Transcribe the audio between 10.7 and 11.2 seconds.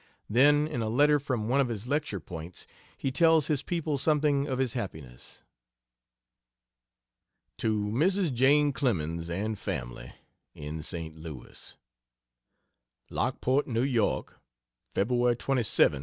St.